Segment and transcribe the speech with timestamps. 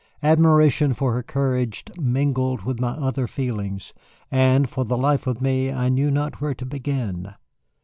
[0.23, 3.93] Admiration for her courage mingled with my other feelings,
[4.31, 7.35] and for the life of me I knew not where to begin.